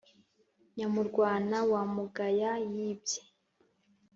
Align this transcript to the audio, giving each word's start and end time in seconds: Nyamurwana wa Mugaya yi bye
Nyamurwana 0.75 1.57
wa 1.71 1.81
Mugaya 1.93 2.51
yi 2.73 2.89
bye 3.01 3.21